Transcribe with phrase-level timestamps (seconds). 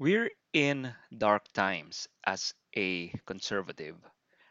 [0.00, 4.00] We're in dark times as a conservative.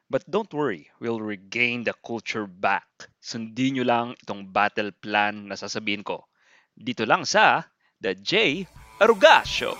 [0.06, 2.86] But don't worry, we'll regain the culture back.
[3.18, 6.29] Sundin nyo lang itong battle plan na sasabihin ko.
[6.77, 7.65] Dito lang sa
[7.97, 8.70] The J.
[9.01, 9.73] Aruga Show.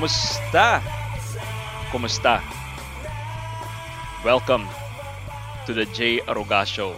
[0.00, 0.80] Kumusta?
[1.92, 2.40] Kumusta?
[4.24, 4.64] Welcome
[5.68, 6.24] to the J.
[6.24, 6.96] Aruga Show,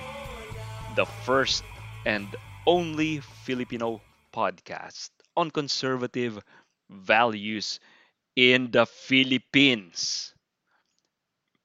[0.95, 1.67] the first
[2.07, 2.31] and
[2.63, 3.99] only Filipino
[4.31, 6.39] podcast on conservative
[6.87, 7.83] values
[8.39, 10.31] in the Philippines.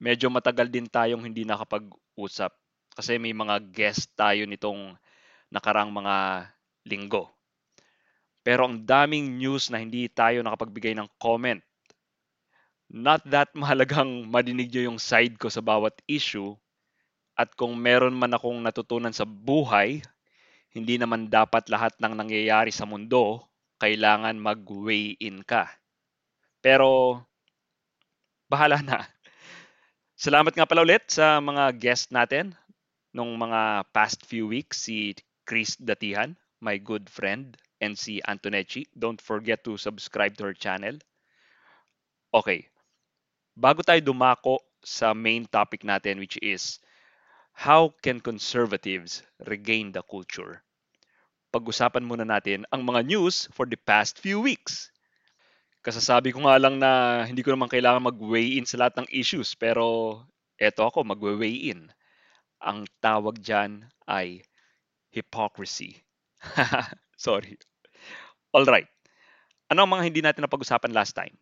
[0.02, 2.50] Medyo matagal din tayong hindi nakapag-usap
[2.98, 4.98] kasi may mga guest tayo nitong
[5.54, 6.50] nakarang mga
[6.82, 7.30] linggo.
[8.48, 11.60] Pero ang daming news na hindi tayo nakapagbigay ng comment.
[12.88, 16.56] Not that mahalagang madinig nyo yung side ko sa bawat issue.
[17.36, 20.00] At kung meron man akong natutunan sa buhay,
[20.72, 23.44] hindi naman dapat lahat ng nangyayari sa mundo
[23.84, 25.68] kailangan mag-weigh in ka.
[26.64, 27.20] Pero,
[28.48, 29.04] bahala na.
[30.24, 32.56] Salamat nga pala ulit sa mga guest natin
[33.12, 35.12] nung mga past few weeks, si
[35.44, 36.32] Chris Datihan,
[36.64, 37.60] my good friend,
[37.98, 38.90] si Antonecci.
[38.94, 40.98] Don't forget to subscribe to her channel.
[42.34, 42.66] Okay.
[43.58, 46.78] Bago tayo dumako sa main topic natin which is
[47.54, 50.62] how can conservatives regain the culture?
[51.50, 54.92] Pag-usapan muna natin ang mga news for the past few weeks.
[55.82, 59.56] Kasasabi ko nga lang na hindi ko naman kailangan mag-weigh in sa lahat ng issues
[59.56, 60.20] pero
[60.60, 61.88] eto ako mag-weigh in.
[62.60, 64.44] Ang tawag dyan ay
[65.10, 65.98] hypocrisy.
[67.18, 67.58] Sorry.
[68.56, 68.88] All right.
[69.68, 71.36] Ano ang mga hindi natin napag-usapan last time?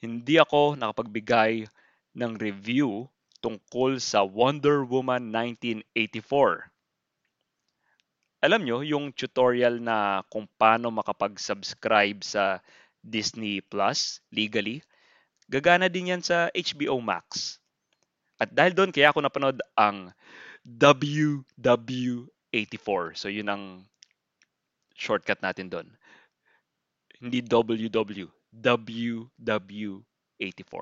[0.00, 1.68] Hindi ako nakapagbigay
[2.16, 3.04] ng review
[3.44, 6.72] tungkol sa Wonder Woman 1984.
[8.42, 12.64] Alam nyo, yung tutorial na kung paano makapag-subscribe sa
[13.04, 14.80] Disney Plus legally,
[15.52, 17.60] gagana din yan sa HBO Max.
[18.40, 20.16] At dahil doon, kaya ako napanood ang
[20.64, 23.00] WW84.
[23.14, 23.84] So yun ang
[24.96, 25.92] shortcut natin doon.
[27.22, 30.74] Hindi WW, WW84.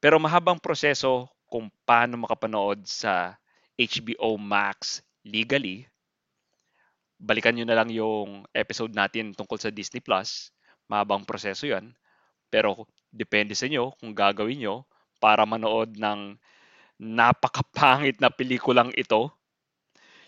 [0.00, 3.36] Pero mahabang proseso kung paano makapanood sa
[3.76, 5.84] HBO Max legally.
[7.20, 10.48] Balikan nyo na lang yung episode natin tungkol sa Disney Plus.
[10.88, 11.92] Mahabang proseso yan.
[12.48, 14.88] Pero depende sa inyo kung gagawin nyo
[15.20, 16.40] para manood ng
[16.96, 19.28] napakapangit na pelikulang ito.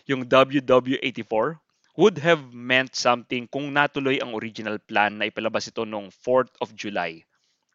[0.05, 1.57] Yung WW84
[1.97, 6.77] would have meant something kung natuloy ang original plan na ipalabas ito noong 4th of
[6.77, 7.25] July,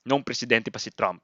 [0.06, 1.18] noong presidente pa si Trump.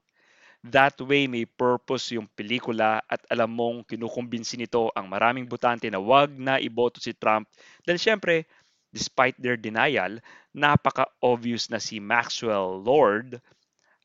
[0.67, 6.03] That way, may purpose yung pelikula at alam mong kinukumbinsi nito ang maraming butante na
[6.03, 7.47] wag na iboto si Trump
[7.87, 8.43] dahil syempre,
[8.91, 10.19] despite their denial,
[10.51, 13.39] napaka-obvious na si Maxwell Lord,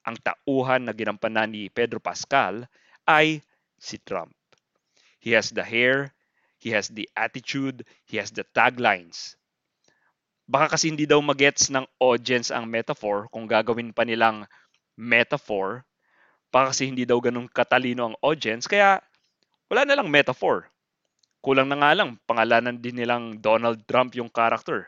[0.05, 2.69] ang tauhan na ginampanan ni Pedro Pascal,
[3.09, 3.41] ay
[3.81, 4.37] si Trump.
[5.17, 6.13] He has the hair,
[6.63, 9.35] He has the attitude, he has the taglines.
[10.47, 14.47] Baka kasi hindi daw magets ng audience ang metaphor kung gagawin pa nilang
[14.95, 15.83] metaphor.
[16.55, 19.03] Baka kasi hindi daw ganun katalino ang audience, kaya
[19.67, 20.71] wala na lang metaphor.
[21.43, 24.87] Kulang na nga lang, pangalanan din nilang Donald Trump yung character.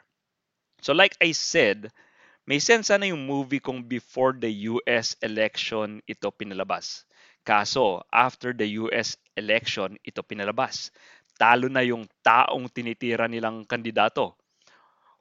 [0.79, 1.91] So like I said,
[2.47, 7.03] may sense na yung movie kung before the US election ito pinalabas.
[7.43, 10.89] Kaso, after the US election, ito pinalabas
[11.35, 14.35] talo na yung taong tinitira nilang kandidato.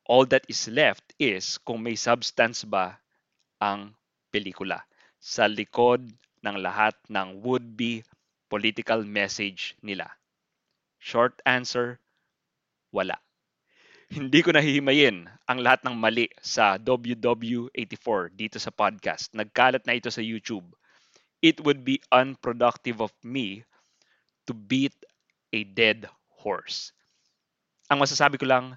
[0.07, 2.99] All that is left is kung may substance ba
[3.59, 3.95] ang
[4.29, 4.85] pelikula
[5.17, 6.05] sa likod
[6.45, 8.05] ng lahat ng would-be
[8.53, 10.13] political message nila.
[11.01, 11.99] Short answer,
[12.93, 13.17] wala.
[14.13, 19.33] Hindi ko nahihimayin ang lahat ng mali sa WW84 dito sa podcast.
[19.33, 20.69] Nagkalat na ito sa YouTube.
[21.41, 23.65] It would be unproductive of me
[24.45, 24.95] to beat
[25.55, 26.11] a dead
[26.43, 26.91] horse.
[27.87, 28.75] Ang masasabi ko lang,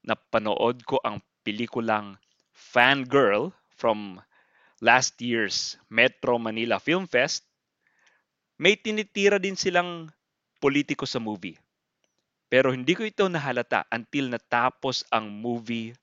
[0.00, 2.16] napanood ko ang pelikulang
[2.56, 4.16] Fangirl from
[4.80, 7.44] last year's Metro Manila Film Fest.
[8.56, 10.10] May tinitira din silang
[10.58, 11.54] politiko sa movie.
[12.48, 15.94] Pero hindi ko ito nahalata until natapos ang movie.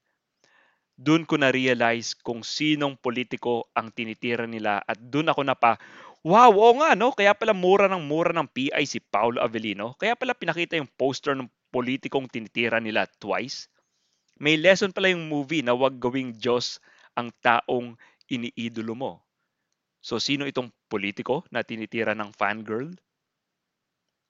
[0.95, 5.75] Doon ko na-realize kung sinong politiko ang tinitira nila at doon ako na pa,
[6.25, 7.13] Wow, oo nga, no?
[7.13, 9.94] Kaya pala mura ng mura ng PI si Paolo Avellino.
[10.01, 13.69] Kaya pala pinakita yung poster ng politikong tinitira nila twice.
[14.42, 16.81] May lesson pala yung movie na wag gawing Diyos
[17.13, 17.94] ang taong
[18.25, 19.12] iniidolo mo.
[20.01, 22.89] So, sino itong politiko na tinitira ng fangirl?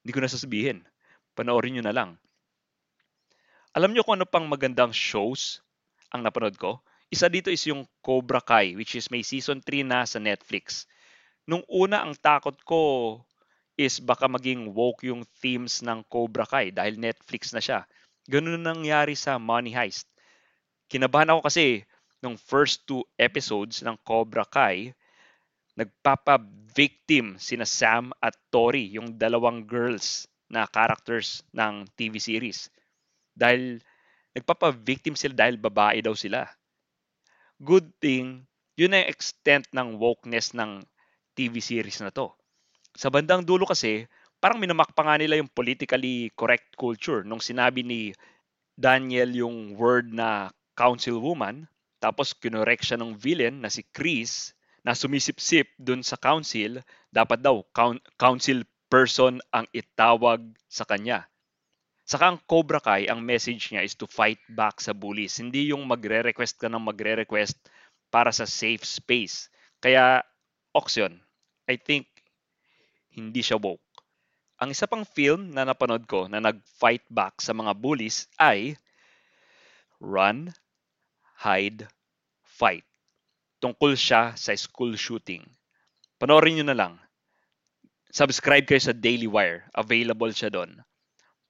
[0.04, 0.84] Hindi ko na sasabihin.
[1.32, 2.20] Panoorin nyo na lang.
[3.72, 5.64] Alam nyo kung ano pang magandang shows
[6.12, 6.84] ang napanood ko?
[7.08, 10.84] Isa dito is yung Cobra Kai, which is may season 3 na sa Netflix
[11.46, 12.82] nung una ang takot ko
[13.78, 17.86] is baka maging woke yung themes ng Cobra Kai dahil Netflix na siya.
[18.26, 20.10] Ganun nangyari sa Money Heist.
[20.90, 21.86] Kinabahan ako kasi
[22.24, 24.96] nung first two episodes ng Cobra Kai,
[25.76, 32.72] nagpapa-victim sina Sam at Tori, yung dalawang girls na characters ng TV series.
[33.36, 33.84] Dahil
[34.34, 36.48] nagpapa-victim sila dahil babae daw sila.
[37.60, 38.48] Good thing,
[38.80, 40.84] yun ang extent ng wokeness ng
[41.36, 42.32] TV series na to.
[42.96, 44.08] Sa bandang dulo kasi,
[44.40, 48.16] parang minamak nila yung politically correct culture nung sinabi ni
[48.76, 51.68] Daniel yung word na councilwoman,
[52.00, 54.56] tapos kinorek siya ng villain na si Chris
[54.86, 56.80] na sumisip-sip dun sa council,
[57.10, 57.66] dapat daw
[58.20, 61.26] council person ang itawag sa kanya.
[62.06, 65.42] Saka ang Cobra Kai, ang message niya is to fight back sa bullies.
[65.42, 67.58] Hindi yung magre-request ka ng magre-request
[68.14, 69.50] para sa safe space.
[69.82, 70.22] Kaya,
[70.78, 71.18] Oxyon,
[71.66, 72.06] I think
[73.16, 73.82] hindi siya woke.
[74.62, 78.80] Ang isa pang film na napanood ko na nag-fight back sa mga bullies ay
[80.00, 80.52] Run,
[81.44, 81.88] Hide,
[82.44, 82.88] Fight.
[83.60, 85.44] Tungkol siya sa school shooting.
[86.16, 86.94] Panoorin nyo na lang.
[88.16, 89.68] Subscribe kayo sa Daily Wire.
[89.76, 90.80] Available siya doon.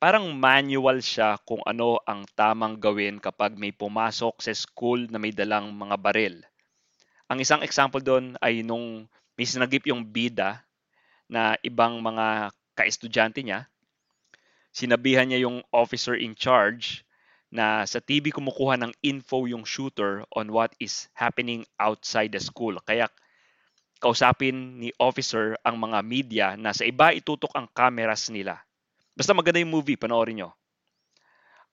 [0.01, 5.29] Parang manual siya kung ano ang tamang gawin kapag may pumasok sa school na may
[5.29, 6.35] dalang mga baril.
[7.29, 10.63] Ang isang example doon ay nung may sinagip yung bida
[11.27, 13.67] na ibang mga kaestudyante niya.
[14.75, 17.03] Sinabihan niya yung officer in charge
[17.51, 22.75] na sa TV kumukuha ng info yung shooter on what is happening outside the school.
[22.83, 23.07] Kaya
[24.03, 28.59] kausapin ni officer ang mga media na sa iba itutok ang cameras nila.
[29.15, 30.49] Basta maganda yung movie, panoorin nyo.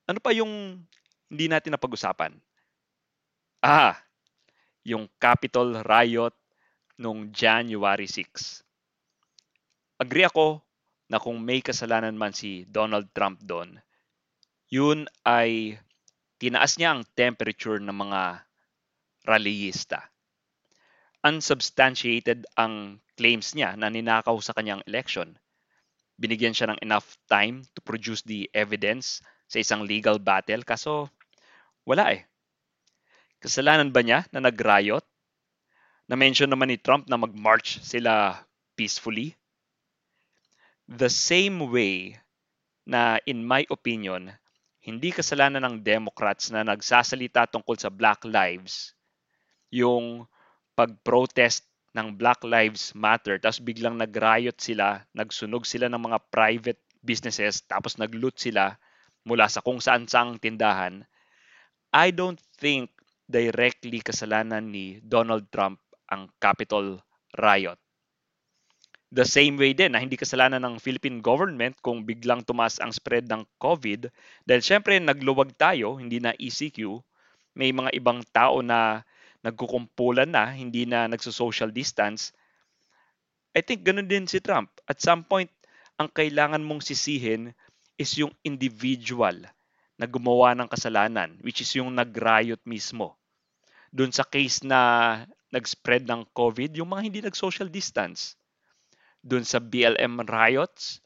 [0.06, 0.78] Ano pa yung
[1.26, 2.38] hindi natin napag-usapan?
[3.62, 3.98] Ah,
[4.86, 6.34] yung Capitol riot
[7.02, 8.62] noong January 6.
[9.98, 10.62] Agree ako
[11.10, 13.82] na kung may kasalanan man si Donald Trump doon,
[14.70, 15.76] yun ay
[16.38, 18.46] tinaas niya ang temperature ng mga
[19.26, 20.08] rallyista.
[21.22, 25.36] Unsubstantiated ang claims niya na ninakaw sa kanyang election.
[26.18, 31.12] Binigyan siya ng enough time to produce the evidence sa isang legal battle kaso
[31.84, 32.24] wala eh.
[33.38, 35.04] Kasalanan ba niya na nag-riot
[36.10, 38.42] na-mention naman ni Trump na mag-march sila
[38.74, 39.34] peacefully.
[40.90, 42.18] The same way
[42.82, 44.34] na in my opinion,
[44.82, 48.98] hindi kasalanan ng Democrats na nagsasalita tungkol sa Black Lives
[49.70, 50.26] yung
[50.74, 51.64] pag-protest
[51.94, 57.94] ng Black Lives Matter tapos biglang nag-riot sila, nagsunog sila ng mga private businesses tapos
[58.00, 58.74] nag-loot sila
[59.22, 61.06] mula sa kung saan saang tindahan.
[61.92, 62.90] I don't think
[63.28, 65.81] directly kasalanan ni Donald Trump
[66.12, 67.00] ang Capitol
[67.40, 67.80] riot.
[69.12, 73.28] The same way din na hindi kasalanan ng Philippine government kung biglang tumaas ang spread
[73.28, 74.08] ng COVID
[74.44, 77.00] dahil syempre nagluwag tayo, hindi na ECQ,
[77.52, 79.04] may mga ibang tao na
[79.44, 82.32] nagkukumpulan na, hindi na nagso-social distance.
[83.52, 84.72] I think ganun din si Trump.
[84.88, 85.52] At some point,
[86.00, 87.52] ang kailangan mong sisihin
[88.00, 89.44] is yung individual
[90.00, 93.12] na gumawa ng kasalanan, which is yung nag-riot mismo.
[93.92, 94.80] Doon sa case na
[95.52, 98.34] nag-spread ng COVID, yung mga hindi nag-social distance.
[99.20, 100.98] Doon sa BLM riots,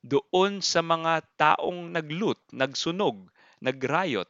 [0.00, 3.28] doon sa mga taong nag-loot, nagsunog,
[3.60, 4.26] nag-riot.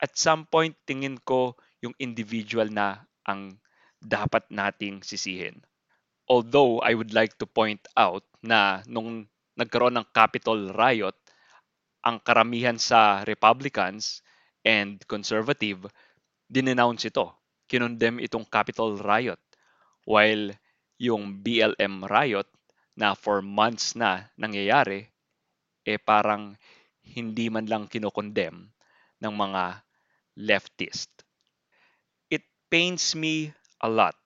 [0.00, 3.60] At some point, tingin ko yung individual na ang
[4.00, 5.60] dapat nating sisihin.
[6.26, 11.14] Although I would like to point out na nung nagkaroon ng Capitol riot,
[12.02, 14.24] ang karamihan sa Republicans
[14.66, 15.86] and conservative
[16.50, 17.30] dinenounce ito
[17.66, 19.38] kinondem itong Capitol riot
[20.06, 20.54] while
[20.96, 22.48] yung BLM riot
[22.96, 25.04] na for months na nangyayari
[25.86, 26.56] eh parang
[27.06, 28.66] hindi man lang kinokondem
[29.22, 29.84] ng mga
[30.42, 31.10] leftist.
[32.32, 32.42] It
[32.72, 34.16] pains me a lot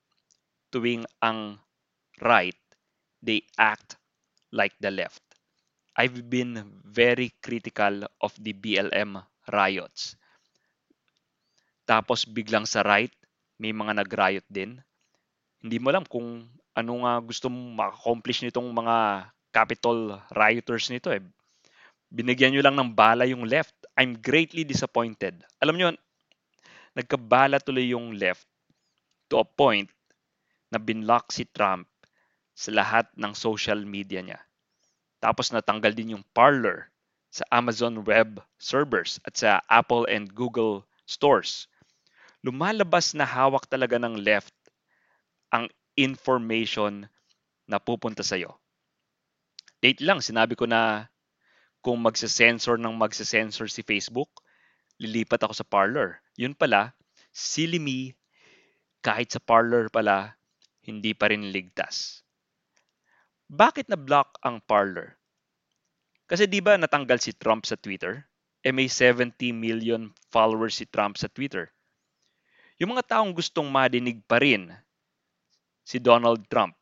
[0.72, 1.58] tuwing ang
[2.22, 2.56] right
[3.20, 4.00] they act
[4.54, 5.20] like the left.
[5.98, 9.20] I've been very critical of the BLM
[9.52, 10.16] riots.
[11.84, 13.12] Tapos biglang sa right,
[13.60, 14.80] may mga nag-riot din.
[15.60, 21.20] Hindi mo alam kung ano nga gusto mong ma-accomplish nitong mga capital rioters nito eh.
[22.08, 23.76] Binigyan nyo lang ng bala yung left.
[24.00, 25.44] I'm greatly disappointed.
[25.60, 25.88] Alam nyo,
[26.96, 28.48] nagkabala tuloy yung left
[29.28, 29.92] to a point
[30.72, 31.86] na binlock si Trump
[32.56, 34.40] sa lahat ng social media niya.
[35.20, 36.88] Tapos natanggal din yung Parler
[37.30, 41.70] sa Amazon Web servers at sa Apple and Google stores.
[42.40, 44.56] Lumalabas na hawak talaga ng left
[45.52, 45.68] ang
[45.98, 47.04] information
[47.68, 48.56] na pupunta sa'yo.
[49.80, 51.08] Date lang, sinabi ko na
[51.80, 54.28] kung magse-sensor ng magse-sensor si Facebook,
[55.00, 56.20] lilipat ako sa Parler.
[56.36, 56.92] Yun pala,
[57.32, 58.12] silly me,
[59.00, 60.36] kahit sa Parler pala,
[60.84, 62.20] hindi pa rin ligtas.
[63.48, 65.16] Bakit na-block ang Parler?
[66.28, 68.28] Kasi di ba natanggal si Trump sa Twitter?
[68.60, 71.72] Eh may 70 million followers si Trump sa Twitter.
[72.80, 74.72] Yung mga taong gustong madinig pa rin
[75.84, 76.72] si Donald Trump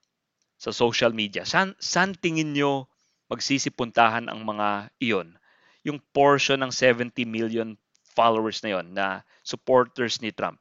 [0.54, 2.86] sa social media, san, san tingin nyo
[3.26, 5.34] magsisipuntahan ang mga iyon?
[5.82, 7.74] Yung portion ng 70 million
[8.14, 10.58] followers na yon na supporters ni Trump.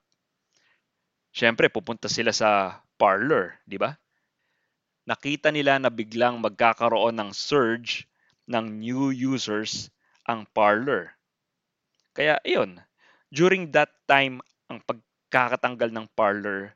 [1.31, 3.93] Siyempre, pupunta sila sa Parler, di ba?
[5.07, 8.03] nakita nila na biglang magkakaroon ng surge
[8.43, 9.87] ng new users
[10.27, 11.15] ang Parler.
[12.11, 12.83] Kaya iyon,
[13.31, 14.83] during that time, ang
[15.27, 16.71] pagkakatanggal ng Parler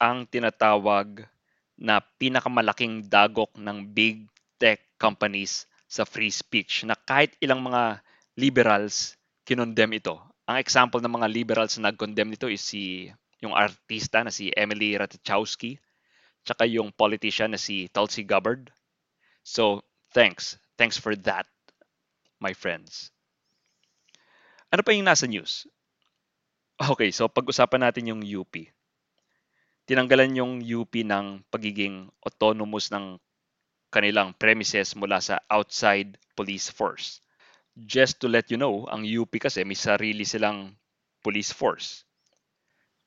[0.00, 1.28] ang tinatawag
[1.76, 4.24] na pinakamalaking dagok ng big
[4.56, 8.00] tech companies sa free speech na kahit ilang mga
[8.40, 10.16] liberals kinondem ito.
[10.48, 13.12] Ang example ng mga liberals na nag-condemn nito is si
[13.44, 15.76] yung artista na si Emily Ratajkowski
[16.48, 18.72] tsaka yung politician na si Tulsi Gabbard.
[19.44, 19.84] So,
[20.16, 20.56] thanks.
[20.80, 21.44] Thanks for that,
[22.40, 23.12] my friends.
[24.72, 25.68] Ano pa yung nasa news?
[26.76, 28.52] Okay, so pag-usapan natin yung UP.
[29.88, 33.16] Tinanggalan yung UP ng pagiging autonomous ng
[33.88, 37.24] kanilang premises mula sa outside police force.
[37.72, 40.76] Just to let you know, ang UP kasi may sarili silang
[41.24, 42.04] police force.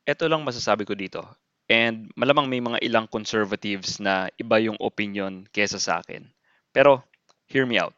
[0.01, 1.21] Ito lang masasabi ko dito.
[1.69, 6.25] And malamang may mga ilang conservatives na iba yung opinion kesa sa akin.
[6.73, 7.05] Pero
[7.45, 7.93] hear me out.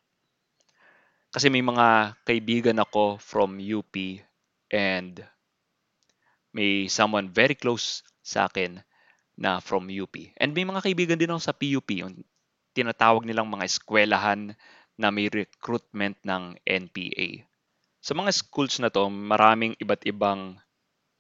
[1.32, 3.96] Kasi may mga kaibigan ako from UP
[4.68, 5.24] and
[6.52, 8.84] may someone very close sa akin
[9.40, 10.14] na from UP.
[10.38, 12.22] And may mga kaibigan din ako sa PUP, yung
[12.76, 14.54] tinatawag nilang mga eskwelahan
[14.96, 17.48] na may recruitment ng NPA.
[18.04, 20.60] Sa mga schools na to, maraming iba't ibang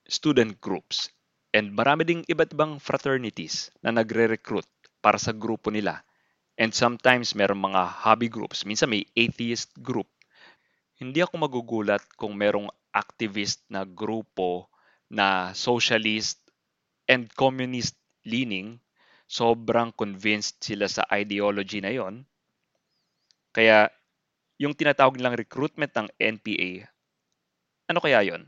[0.05, 1.09] student groups
[1.51, 4.63] And marami ding iba't ibang fraternities na nagre-recruit
[5.03, 5.99] para sa grupo nila.
[6.55, 8.63] And sometimes meron mga hobby groups.
[8.63, 10.07] Minsan may atheist group.
[10.95, 14.70] Hindi ako magugulat kung merong activist na grupo
[15.11, 16.39] na socialist
[17.11, 18.79] and communist leaning.
[19.27, 22.23] Sobrang convinced sila sa ideology na yon.
[23.51, 23.91] Kaya
[24.59, 26.87] yung tinatawag nilang recruitment ng NPA,
[27.91, 28.47] ano kaya yon?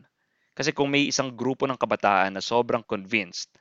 [0.55, 3.51] Kasi kung may isang grupo ng kabataan na sobrang convinced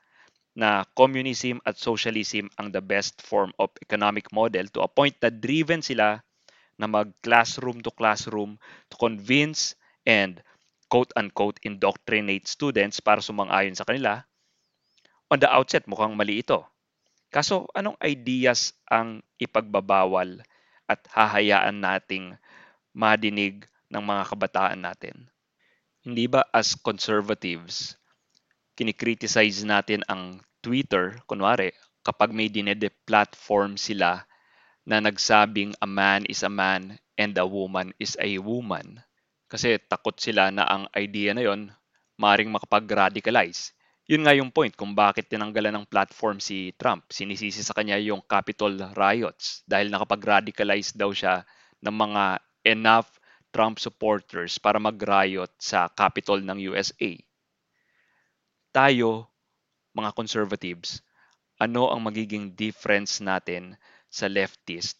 [0.53, 5.33] na communism at socialism ang the best form of economic model to a point na
[5.33, 6.21] driven sila
[6.77, 8.61] na mag classroom to classroom
[8.93, 9.73] to convince
[10.05, 10.45] and
[10.93, 14.21] quote-unquote indoctrinate students para sumang-ayon sa kanila,
[15.33, 16.61] on the outset mukhang mali ito.
[17.33, 20.45] Kaso anong ideas ang ipagbabawal
[20.85, 22.37] at hahayaan nating
[22.93, 25.25] madinig ng mga kabataan natin?
[26.05, 27.97] Hindi ba as conservatives,
[28.77, 31.73] kinikriticize natin ang Twitter, kunwari,
[32.05, 34.29] kapag may dinede-platform sila
[34.85, 39.01] na nagsabing a man is a man and a woman is a woman.
[39.53, 41.69] Kasi takot sila na ang idea na yon
[42.17, 43.69] maring makapag-radicalize.
[44.09, 47.05] Yun nga yung point kung bakit tinanggalan ng platform si Trump.
[47.13, 51.45] Sinisisi sa kanya yung Capitol riots dahil nakapag-radicalize daw siya
[51.85, 52.23] ng mga
[52.65, 53.21] enough
[53.53, 57.13] Trump supporters para mag-riot sa Capitol ng USA.
[58.73, 59.29] Tayo,
[59.93, 61.05] mga conservatives,
[61.61, 63.77] ano ang magiging difference natin
[64.09, 64.97] sa leftist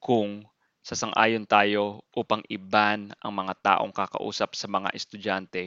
[0.00, 0.48] kung
[0.88, 1.84] sasang-ayon tayo
[2.20, 5.64] upang iban ang mga taong kakausap sa mga estudyante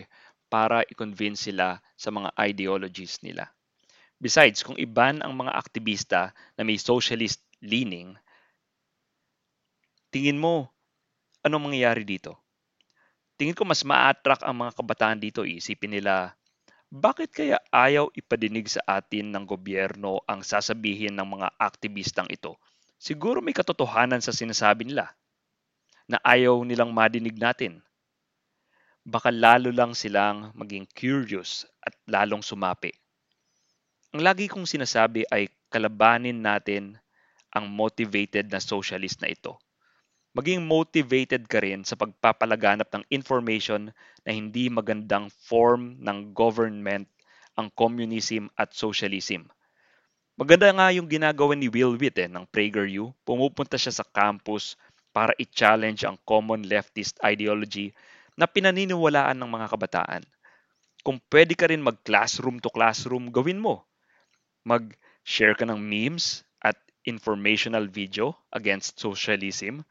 [0.54, 1.70] para i-convince sila
[2.04, 3.46] sa mga ideologies nila.
[4.26, 6.22] Besides, kung iban ang mga aktivista
[6.58, 7.40] na may socialist
[7.72, 8.10] leaning,
[10.14, 10.56] tingin mo
[11.46, 12.32] anong mangyayari dito?
[13.40, 15.42] Tingin ko mas ma-attract ang mga kabataan dito.
[15.48, 16.16] Isipin nila,
[17.06, 22.54] bakit kaya ayaw ipadinig sa atin ng gobyerno ang sasabihin ng mga aktivistang ito?
[23.06, 25.14] Siguro may katotohanan sa sinasabi nila
[26.10, 27.86] na ayaw nilang madinig natin.
[29.06, 32.90] Baka lalo lang silang maging curious at lalong sumapi.
[34.10, 36.98] Ang lagi kong sinasabi ay kalabanin natin
[37.54, 39.54] ang motivated na socialist na ito.
[40.34, 43.94] Maging motivated ka rin sa pagpapalaganap ng information
[44.26, 47.06] na hindi magandang form ng government
[47.54, 49.46] ang communism at socialism.
[50.36, 53.16] Maganda nga yung ginagawa ni Will Witt eh, ng PragerU.
[53.24, 54.76] Pumupunta siya sa campus
[55.16, 57.96] para i-challenge ang common leftist ideology
[58.36, 60.24] na pinaniniwalaan ng mga kabataan.
[61.08, 63.88] Kung pwede ka rin mag-classroom to classroom, gawin mo.
[64.68, 66.76] Mag-share ka ng memes at
[67.08, 69.88] informational video against socialism.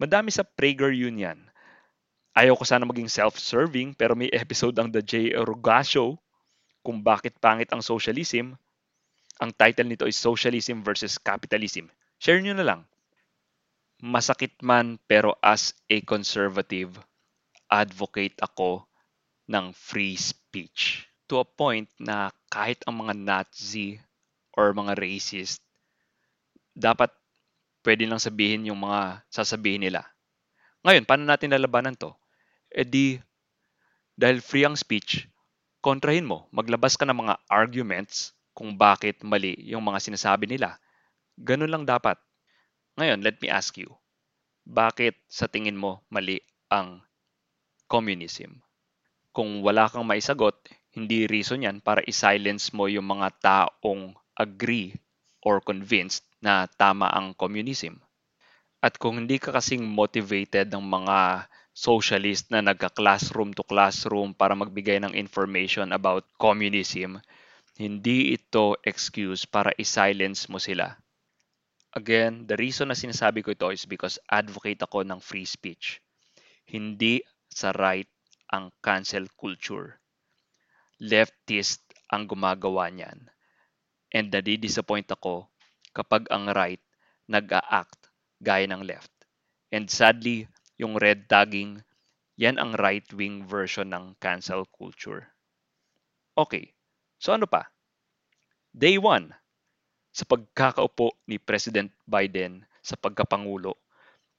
[0.00, 1.44] Madami sa PragerU yan.
[2.32, 5.36] Ayaw ko sana maging self-serving pero may episode ang The J.
[5.44, 6.16] Rogas Show
[6.80, 8.56] kung bakit pangit ang socialism
[9.42, 11.90] ang title nito is Socialism versus Capitalism.
[12.22, 12.80] Share nyo na lang.
[13.98, 16.94] Masakit man pero as a conservative,
[17.66, 18.86] advocate ako
[19.50, 21.08] ng free speech.
[21.32, 23.96] To a point na kahit ang mga Nazi
[24.54, 25.64] or mga racist,
[26.76, 27.10] dapat
[27.82, 30.04] pwede lang sabihin yung mga sasabihin nila.
[30.84, 32.12] Ngayon, paano natin lalabanan to?
[32.68, 33.16] E di,
[34.14, 35.26] dahil free ang speech,
[35.80, 36.44] kontrahin mo.
[36.52, 40.78] Maglabas ka ng mga arguments kung bakit mali yung mga sinasabi nila.
[41.36, 42.16] Ganun lang dapat.
[42.94, 43.90] Ngayon, let me ask you,
[44.64, 46.38] bakit sa tingin mo mali
[46.70, 47.02] ang
[47.90, 48.62] communism?
[49.34, 50.54] Kung wala kang maisagot,
[50.94, 54.94] hindi reason yan para i-silence mo yung mga taong agree
[55.42, 57.98] or convinced na tama ang communism.
[58.78, 65.02] At kung hindi ka kasing motivated ng mga socialist na nagka-classroom to classroom para magbigay
[65.02, 67.18] ng information about communism,
[67.74, 70.94] hindi ito excuse para i-silence mo sila.
[71.94, 76.02] Again, the reason na sinasabi ko ito is because advocate ako ng free speech.
[76.66, 78.10] Hindi sa right
[78.50, 79.98] ang cancel culture.
[80.98, 83.30] Leftist ang gumagawa niyan.
[84.10, 85.46] And nadi-disappoint ako
[85.94, 86.82] kapag ang right
[87.30, 88.10] nag-a-act
[88.42, 89.14] gaya ng left.
[89.70, 90.46] And sadly,
[90.78, 91.82] yung red tagging,
[92.36, 95.30] yan ang right-wing version ng cancel culture.
[96.36, 96.73] Okay,
[97.24, 97.72] So ano pa?
[98.76, 99.32] Day 1,
[100.12, 103.80] sa pagkakaupo ni President Biden sa pagkapangulo,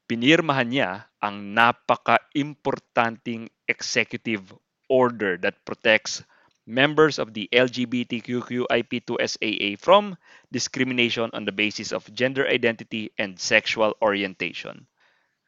[0.06, 4.54] pinirmahan niya ang napaka-importanting executive
[4.86, 6.22] order that protects
[6.70, 10.14] members of the LGBTQIP2SAA from
[10.54, 14.86] discrimination on the basis of gender identity and sexual orientation.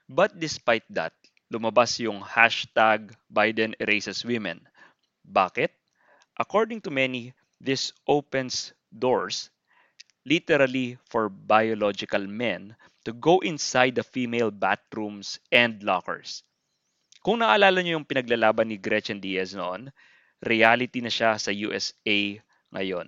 [0.09, 1.13] But despite that,
[1.53, 4.65] lumabas yung hashtag Biden erases women.
[5.21, 5.76] Bakit?
[6.37, 9.49] According to many, this opens doors
[10.27, 12.75] literally for biological men
[13.07, 16.43] to go inside the female bathrooms and lockers.
[17.23, 19.89] Kung naalala niyo yung pinaglalaban ni Gretchen Diaz noon,
[20.43, 22.35] reality na siya sa USA
[22.75, 23.07] ngayon.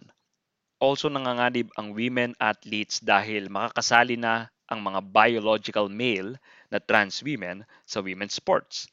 [0.80, 6.39] Also nanganganib ang women athletes dahil makakasali na ang mga biological male
[6.72, 8.88] na trans women sa women's sports.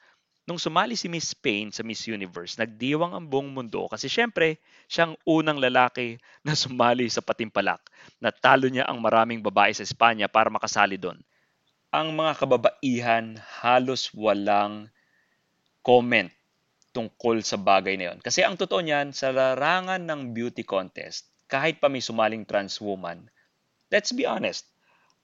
[0.46, 5.18] Nung sumali si Miss Spain sa Miss Universe, nagdiwang ang buong mundo kasi syempre, siyang
[5.26, 7.82] unang lalaki na sumali sa patimpalak.
[8.22, 11.18] Natalo niya ang maraming babae sa Espanya para makasali doon.
[11.90, 14.87] Ang mga kababaihan halos walang
[15.82, 16.30] comment
[16.94, 18.18] tungkol sa bagay na yon.
[18.22, 23.26] Kasi ang totoo niyan, sa larangan ng beauty contest, kahit pa may sumaling trans woman,
[23.90, 24.70] let's be honest,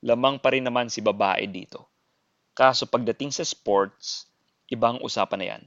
[0.03, 1.87] lamang pa rin naman si babae dito.
[2.53, 4.32] Kaso pagdating sa sports,
[4.73, 5.63] ibang usapan na yan.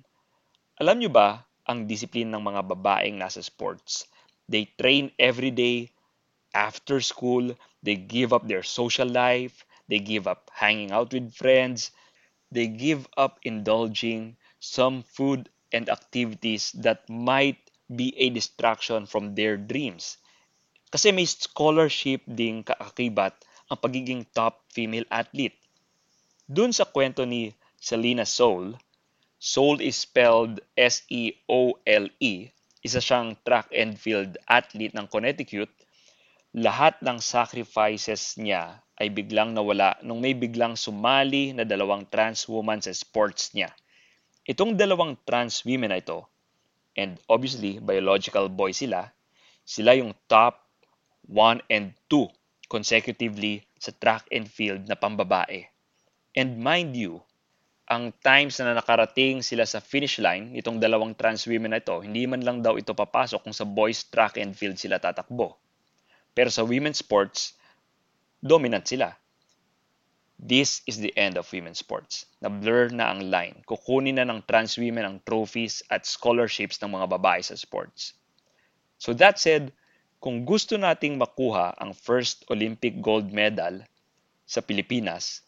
[0.82, 4.10] Alam nyo ba ang disiplin ng mga babaeng nasa sports?
[4.50, 5.94] They train every day,
[6.58, 7.54] after school,
[7.86, 11.94] they give up their social life, they give up hanging out with friends,
[12.50, 17.62] they give up indulging some food and activities that might
[17.94, 20.18] be a distraction from their dreams.
[20.90, 23.38] Kasi may scholarship ding kaakibat
[23.70, 25.58] ang pagiging top female athlete.
[26.46, 28.78] Dun sa kwento ni Selena Soul,
[29.46, 32.34] Soul is spelled S-E-O-L-E.
[32.82, 35.70] Isa siyang track and field athlete ng Connecticut.
[36.58, 42.82] Lahat ng sacrifices niya ay biglang nawala nung may biglang sumali na dalawang trans woman
[42.82, 43.70] sa sports niya.
[44.50, 46.26] Itong dalawang trans women na ito,
[46.98, 49.14] and obviously biological boy sila,
[49.62, 50.58] sila yung top
[51.30, 52.34] 1 and 2
[52.66, 55.70] consecutively sa track and field na pambabae.
[56.34, 57.22] And mind you,
[57.86, 62.26] ang times na nakarating sila sa finish line, itong dalawang trans women na ito, hindi
[62.26, 65.54] man lang daw ito papasok kung sa boys track and field sila tatakbo.
[66.34, 67.54] Pero sa women's sports,
[68.42, 69.14] dominant sila.
[70.36, 72.28] This is the end of women's sports.
[72.44, 73.64] Na-blur na ang line.
[73.64, 78.18] Kukunin na ng trans women ang trophies at scholarships ng mga babae sa sports.
[79.00, 79.72] So that said,
[80.20, 83.86] kung gusto nating makuha ang first Olympic gold medal
[84.50, 85.46] sa Pilipinas,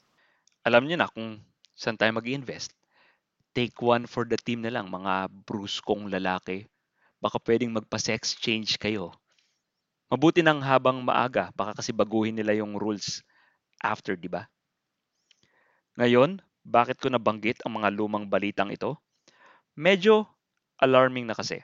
[0.63, 1.41] alam niyo na kung
[1.78, 2.74] saan tayo mag invest
[3.58, 6.70] Take one for the team na lang, mga bruskong lalaki.
[7.18, 9.18] Baka pwedeng magpa-sex change kayo.
[10.13, 13.26] Mabuti nang habang maaga, baka kasi baguhin nila yung rules
[13.82, 14.46] after, di ba?
[15.98, 19.02] Ngayon, bakit ko nabanggit ang mga lumang balitang ito?
[19.74, 20.30] Medyo
[20.78, 21.58] alarming na kasi.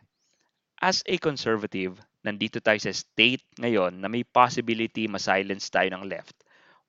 [0.82, 6.34] As a conservative, nandito tayo sa state ngayon na may possibility ma-silence tayo ng left.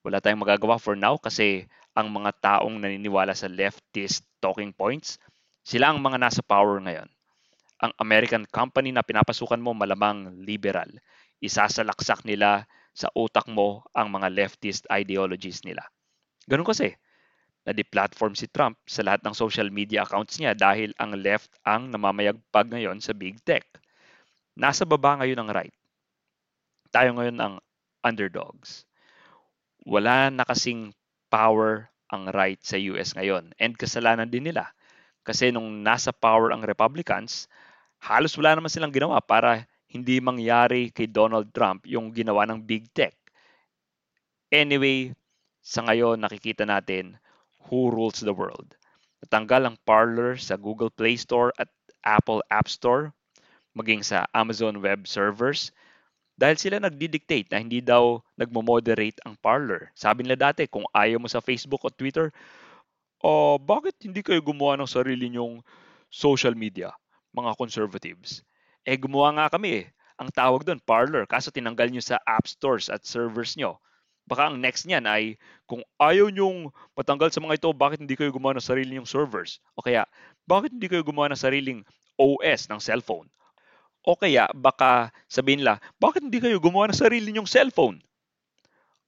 [0.00, 5.16] Wala tayong magagawa for now kasi ang mga taong naniniwala sa leftist talking points,
[5.62, 7.06] sila ang mga nasa power ngayon.
[7.80, 10.90] Ang American company na pinapasukan mo malamang liberal.
[11.38, 15.82] Isasalaksak nila sa utak mo ang mga leftist ideologies nila.
[16.46, 16.94] Ganun kasi
[17.64, 22.68] na-deplatform si Trump sa lahat ng social media accounts niya dahil ang left ang namamayagpag
[22.70, 23.64] ngayon sa big tech.
[24.54, 25.74] Nasa baba ngayon ang right.
[26.92, 27.54] Tayo ngayon ang
[28.04, 28.84] underdogs.
[29.88, 30.92] Wala na kasing
[31.34, 34.70] power ang right sa US ngayon and kasalanan din nila.
[35.26, 37.50] Kasi nung nasa power ang Republicans,
[37.98, 42.86] halos wala naman silang ginawa para hindi mangyari kay Donald Trump yung ginawa ng big
[42.94, 43.18] tech.
[44.54, 45.10] Anyway,
[45.58, 47.18] sa ngayon nakikita natin
[47.66, 48.78] who rules the world.
[49.26, 51.66] Natanggal ang Parler sa Google Play Store at
[52.06, 53.10] Apple App Store,
[53.74, 55.74] maging sa Amazon Web Servers,
[56.34, 59.94] dahil sila nagdi-dictate na hindi daw nagmo-moderate ang Parler.
[59.94, 62.34] Sabi nila dati, kung ayaw mo sa Facebook o Twitter,
[63.22, 65.62] oh, bakit hindi kayo gumawa ng sarili nyong
[66.10, 66.90] social media,
[67.30, 68.42] mga conservatives?
[68.82, 69.86] Eh, gumawa nga kami eh.
[70.18, 73.78] Ang tawag doon, Parler, kaso tinanggal nyo sa app stores at servers nyo.
[74.24, 75.36] Baka ang next niyan ay
[75.68, 79.60] kung ayaw nyong matanggal sa mga ito, bakit hindi kayo gumawa ng sarili nyong servers?
[79.76, 80.08] O kaya,
[80.48, 81.80] bakit hindi kayo gumawa ng sariling
[82.16, 83.28] OS ng cellphone?
[84.04, 88.04] O kaya, baka sabihin nila, bakit hindi kayo gumawa ng sarili nyong cellphone?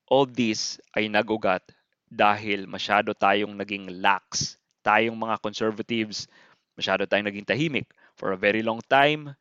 [0.09, 1.61] All this ay nagugat
[2.09, 4.57] dahil masyado tayong naging lax.
[4.81, 6.25] Tayong mga conservatives,
[6.73, 9.37] masyado tayong naging tahimik for a very long time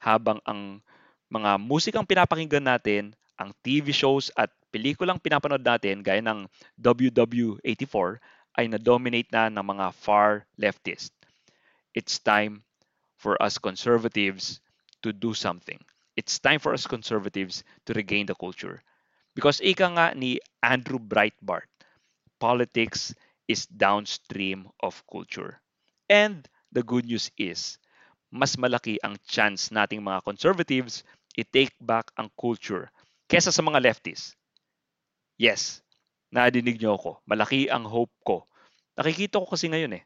[0.00, 0.80] habang ang
[1.28, 6.48] mga musikang pinapakinggan natin, ang TV shows at pelikulang pinapanood natin gaya ng
[6.80, 8.24] WW84
[8.56, 11.12] ay na-dominate na ng mga far leftist.
[11.92, 12.64] It's time
[13.20, 14.63] for us conservatives
[15.04, 15.78] to do something.
[16.16, 18.80] It's time for us conservatives to regain the culture.
[19.36, 21.68] Because ika nga ni Andrew Breitbart,
[22.40, 23.12] politics
[23.46, 25.60] is downstream of culture.
[26.08, 27.76] And the good news is,
[28.32, 32.88] mas malaki ang chance nating mga conservatives i-take back ang culture
[33.26, 34.38] kesa sa mga leftists.
[35.34, 35.82] Yes,
[36.30, 37.18] nadinig niyo ako.
[37.26, 38.46] Malaki ang hope ko.
[38.94, 40.04] Nakikita ko kasi ngayon eh.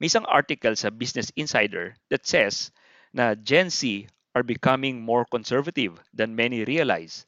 [0.00, 2.72] May isang article sa Business Insider that says
[3.12, 7.26] na Gen Z are becoming more conservative than many realize.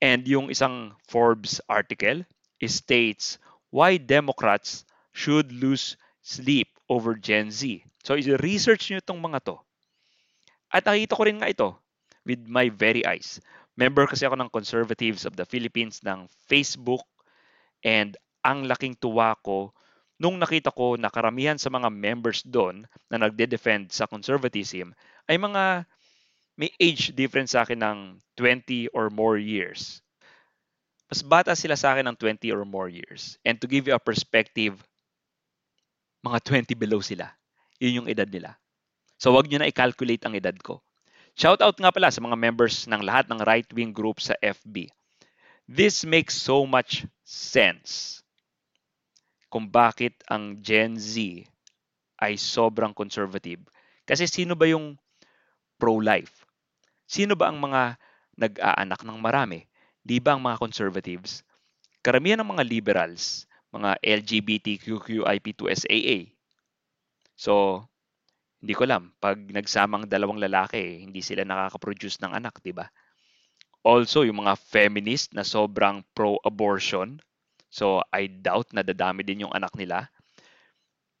[0.00, 2.24] And yung isang Forbes article
[2.66, 3.38] states
[3.70, 7.84] why Democrats should lose sleep over Gen Z.
[8.04, 9.56] So, research nyo itong mga to.
[10.68, 11.68] At nakita ko rin nga ito
[12.28, 13.40] with my very eyes.
[13.80, 17.02] Member kasi ako ng Conservatives of the Philippines ng Facebook
[17.84, 19.72] and ang laking tuwa ko
[20.24, 24.96] nung nakita ko na karamihan sa mga members doon na nagde-defend sa conservatism
[25.28, 25.84] ay mga
[26.56, 27.98] may age difference sa akin ng
[28.40, 30.00] 20 or more years.
[31.12, 33.36] Mas bata sila sa akin ng 20 or more years.
[33.44, 34.80] And to give you a perspective,
[36.24, 36.40] mga
[36.72, 37.28] 20 below sila.
[37.76, 38.56] Yun yung edad nila.
[39.20, 40.80] So wag nyo na i-calculate ang edad ko.
[41.36, 44.88] Shoutout nga pala sa mga members ng lahat ng right-wing group sa FB.
[45.68, 48.23] This makes so much sense
[49.54, 51.46] kung bakit ang Gen Z
[52.18, 53.62] ay sobrang conservative.
[54.02, 54.98] Kasi sino ba yung
[55.78, 56.42] pro-life?
[57.06, 57.94] Sino ba ang mga
[58.34, 59.62] nag-aanak ng marami?
[60.02, 61.46] Di ba ang mga conservatives?
[62.02, 66.34] Karamihan ng mga liberals, mga LGBTQIP2SAA.
[67.38, 67.86] So,
[68.58, 72.90] hindi ko alam, pag nagsamang dalawang lalaki, hindi sila nakaka-produce ng anak, di ba?
[73.86, 77.22] Also, yung mga feminist na sobrang pro-abortion,
[77.74, 80.06] so I doubt na dadami din yung anak nila.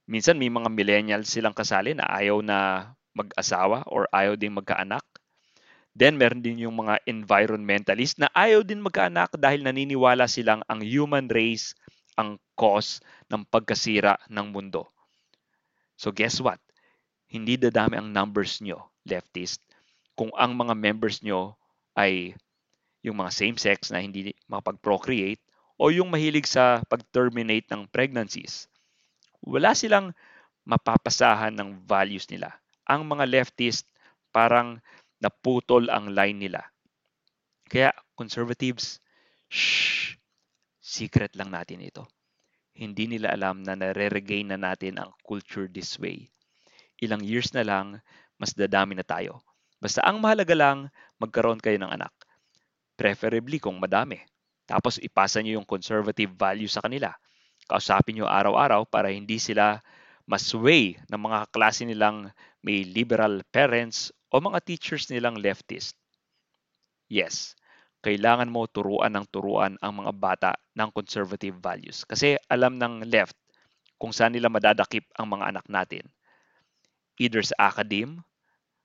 [0.06, 5.02] Minsan may mga millennials silang kasali na ayaw na mag-asawa or ayaw din magkaanak.
[5.98, 11.26] Then meron din yung mga environmentalist na ayaw din magkaanak dahil naniniwala silang ang human
[11.26, 11.74] race
[12.14, 14.86] ang cause ng pagkasira ng mundo.
[15.98, 16.62] So guess what?
[17.34, 19.58] hindi dadami ang numbers nyo, leftist,
[20.14, 21.58] kung ang mga members nyo
[21.98, 22.38] ay
[23.02, 25.42] yung mga same-sex na hindi makapag-procreate
[25.74, 28.70] o yung mahilig sa pag-terminate ng pregnancies.
[29.42, 30.14] Wala silang
[30.64, 32.54] mapapasahan ng values nila.
[32.88, 33.84] Ang mga leftist
[34.32, 34.80] parang
[35.20, 36.62] naputol ang line nila.
[37.68, 39.00] Kaya conservatives,
[39.48, 40.16] shh,
[40.80, 42.04] secret lang natin ito.
[42.74, 46.26] Hindi nila alam na nare-regain na natin ang culture this way.
[46.98, 48.02] Ilang years na lang,
[48.38, 49.42] mas dadami na tayo.
[49.78, 50.90] Basta ang mahalaga lang,
[51.22, 52.10] magkaroon kayo ng anak.
[52.98, 54.22] Preferably kung madami.
[54.64, 57.12] Tapos ipasa nyo yung conservative value sa kanila.
[57.68, 59.80] Kausapin nyo araw-araw para hindi sila
[60.24, 62.32] masway ng mga klase nilang
[62.64, 65.96] may liberal parents o mga teachers nilang leftist.
[67.12, 67.52] Yes,
[68.00, 72.04] kailangan mo turuan ng turuan ang mga bata ng conservative values.
[72.08, 73.36] Kasi alam ng left
[74.00, 76.04] kung saan nila madadakip ang mga anak natin.
[77.20, 78.20] Either sa academe,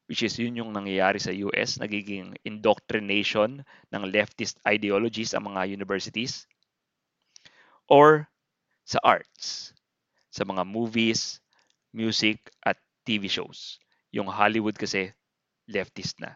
[0.10, 3.62] which is yun yung nangyayari sa US, nagiging indoctrination
[3.93, 6.50] ng leftist ideologies ang mga universities,
[7.86, 8.26] or
[8.89, 9.78] sa arts,
[10.34, 11.38] sa mga movies,
[11.93, 13.78] music, at TV shows.
[14.10, 15.13] Yung Hollywood kasi
[15.69, 16.34] leftist na.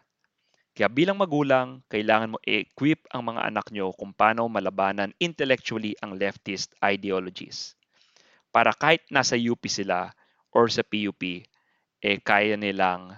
[0.74, 6.14] Kaya bilang magulang, kailangan mo equip ang mga anak nyo kung paano malabanan intellectually ang
[6.14, 7.74] leftist ideologies.
[8.54, 10.14] Para kahit nasa UP sila
[10.54, 11.46] or sa PUP,
[12.02, 13.14] eh kaya nilang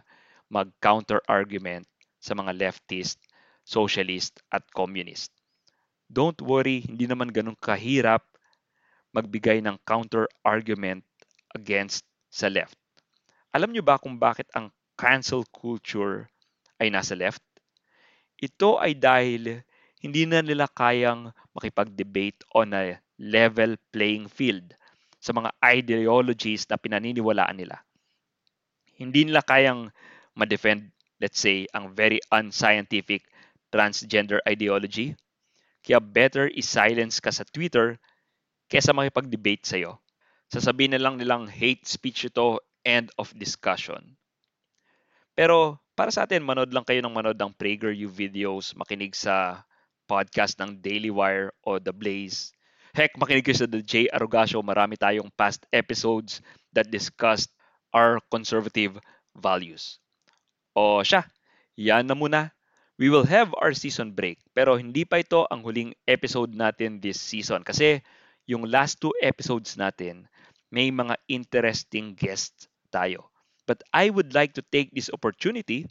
[0.52, 1.86] mag-counter argument
[2.22, 3.18] sa mga leftist,
[3.66, 5.34] socialist at communist.
[6.06, 8.22] Don't worry, hindi naman ganun kahirap
[9.10, 11.02] magbigay ng counter argument
[11.56, 12.78] against sa left.
[13.50, 16.28] Alam nyo ba kung bakit ang cancel culture
[16.76, 17.40] ay nasa left?
[18.36, 19.64] Ito ay dahil
[20.04, 24.76] hindi na nila kayang makipag-debate on a level playing field
[25.16, 27.80] sa mga ideologies na pinaniniwalaan nila.
[29.00, 29.88] Hindi nila kayang
[30.36, 33.24] ma-defend, let's say, ang very unscientific
[33.72, 35.16] transgender ideology.
[35.82, 37.98] Kaya better is-silence ka sa Twitter
[38.70, 39.98] kesa makipag-debate sa'yo.
[40.52, 44.14] Sasabihin na lang nilang hate speech ito, end of discussion.
[45.34, 49.64] Pero para sa atin, manood lang kayo ng manood ng PragerU videos, makinig sa
[50.06, 52.54] podcast ng Daily Wire o The Blaze.
[52.94, 54.08] Heck, makinig kayo sa The J.
[54.12, 54.62] Arugasio.
[54.62, 56.40] Marami tayong past episodes
[56.72, 57.50] that discussed
[57.92, 58.96] our conservative
[59.36, 59.98] values.
[60.76, 61.24] O siya,
[61.72, 62.52] yan na muna.
[63.00, 64.36] We will have our season break.
[64.52, 67.64] Pero hindi pa ito ang huling episode natin this season.
[67.64, 68.04] Kasi
[68.44, 70.28] yung last two episodes natin,
[70.68, 73.32] may mga interesting guests tayo.
[73.64, 75.88] But I would like to take this opportunity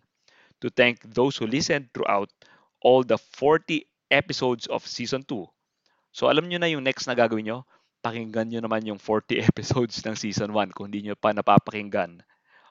[0.61, 2.29] to thank those who listened throughout
[2.79, 5.45] all the 40 episodes of Season 2.
[6.15, 7.57] So alam nyo na yung next na gagawin nyo,
[8.05, 12.21] pakinggan nyo naman yung 40 episodes ng Season 1 kung hindi nyo pa napapakinggan.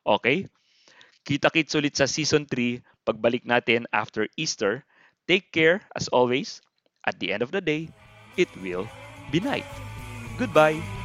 [0.06, 0.48] Okay?
[1.24, 4.84] Kita-kits ulit sa Season 3 pagbalik natin after Easter.
[5.24, 6.60] Take care as always.
[7.08, 7.88] At the end of the day,
[8.36, 8.88] it will
[9.32, 9.68] be night.
[10.36, 11.03] Goodbye!